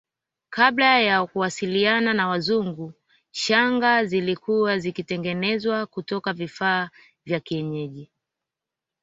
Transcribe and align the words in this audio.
Kabla 0.49 0.99
ya 0.99 1.27
kuwasiliana 1.27 2.13
na 2.13 2.27
Wazungu 2.27 2.93
shanga 3.31 4.05
zilikuwa 4.05 4.79
zikitengenezwa 4.79 5.85
kutoka 5.85 6.33
vifaa 6.33 6.89
vya 7.25 7.39
kienyeji 7.39 8.11